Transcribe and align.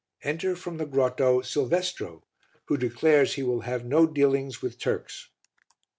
Enter, 0.23 0.55
from 0.55 0.77
the 0.77 0.87
grotto, 0.87 1.41
Silvestro 1.43 2.23
who 2.65 2.75
declares 2.75 3.35
he 3.35 3.43
will 3.43 3.61
have 3.61 3.85
no 3.85 4.07
dealings 4.07 4.59
with 4.59 4.79
Turks. 4.79 5.29